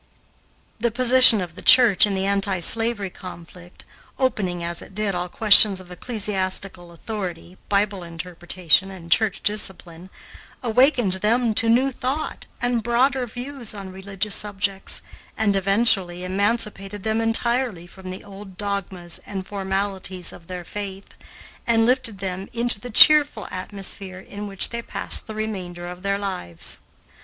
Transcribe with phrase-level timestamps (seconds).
[0.79, 3.85] The position of the Church in the anti slavery conflict,
[4.17, 10.09] opening as it did all questions of ecclesiastical authority, Bible interpretation, and church discipline,
[10.63, 15.03] awakened them to new thought and broader views on religious subjects,
[15.37, 21.13] and eventually emancipated them entirely from the old dogmas and formalities of their faith,
[21.67, 26.17] and lifted them into the cheerful atmosphere in which they passed the remainder of their
[26.17, 26.79] lives.